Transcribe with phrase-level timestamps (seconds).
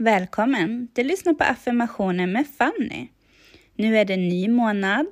[0.00, 0.88] Välkommen!
[0.92, 3.08] Du lyssnar på affirmationer med Fanny.
[3.74, 5.06] Nu är det ny månad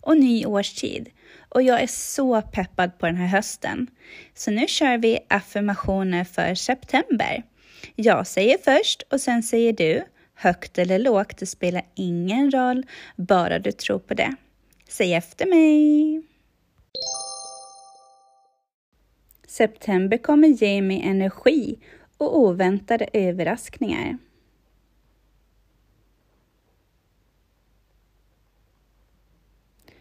[0.00, 1.10] och ny årstid
[1.48, 3.86] och jag är så peppad på den här hösten.
[4.34, 7.42] Så nu kör vi affirmationer för september.
[7.94, 10.04] Jag säger först och sen säger du.
[10.34, 12.86] Högt eller lågt, det spelar ingen roll,
[13.16, 14.34] bara du tror på det.
[14.88, 16.22] Säg efter mig.
[19.46, 21.78] September kommer ge mig energi
[22.16, 24.18] och oväntade överraskningar.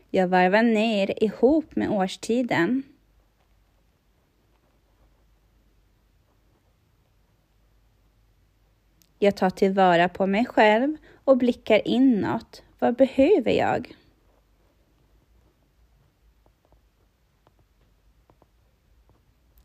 [0.09, 2.83] Jag varvar ner ihop med årstiden.
[9.19, 12.63] Jag tar tillvara på mig själv och blickar inåt.
[12.79, 13.95] Vad behöver jag?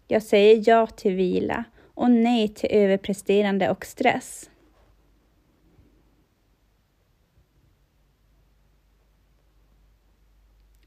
[0.08, 1.64] Jag säger ja till vila
[2.00, 4.50] och nej till överpresterande och stress.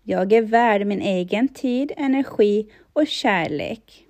[0.04, 4.08] Jag är värd min egen tid, energi och kärlek.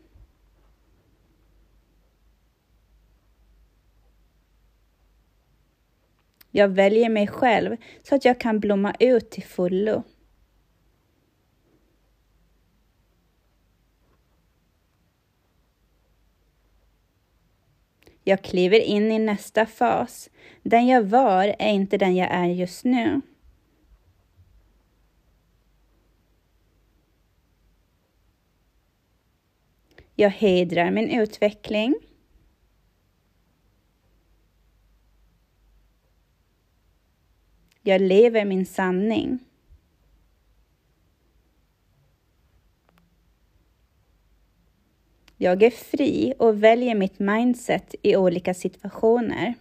[6.51, 10.03] Jag väljer mig själv så att jag kan blomma ut till fullo.
[18.23, 20.29] Jag kliver in i nästa fas.
[20.63, 23.21] Den jag var är inte den jag är just nu.
[30.15, 31.95] Jag hedrar min utveckling.
[37.81, 39.39] Jag lever min sanning.
[45.43, 49.53] Jag är fri och väljer mitt mindset i olika situationer.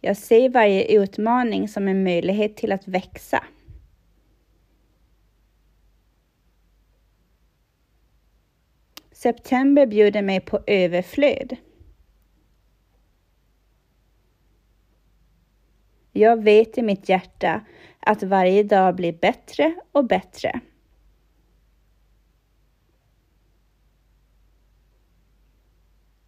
[0.00, 3.44] Jag ser varje utmaning som en möjlighet till att växa.
[9.12, 11.56] September bjuder mig på överflöd.
[16.12, 17.64] Jag vet i mitt hjärta
[18.00, 20.60] att varje dag blir bättre och bättre.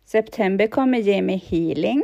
[0.05, 2.03] September kommer ge mig healing.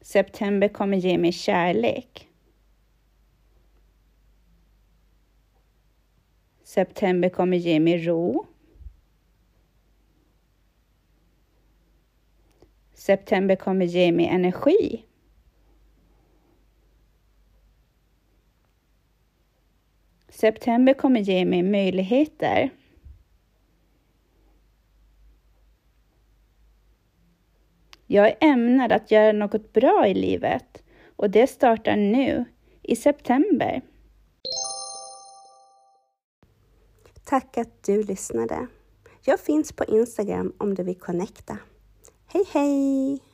[0.00, 2.28] September kommer ge mig kärlek.
[6.62, 8.46] September kommer ge mig ro.
[13.04, 15.04] September kommer ge mig energi.
[20.28, 22.70] September kommer ge mig möjligheter.
[28.06, 30.82] Jag är ämnad att göra något bra i livet
[31.16, 32.44] och det startar nu,
[32.82, 33.82] i september.
[37.24, 38.66] Tack att du lyssnade.
[39.24, 41.58] Jag finns på Instagram om du vill connecta.
[42.34, 43.33] Hey, hey!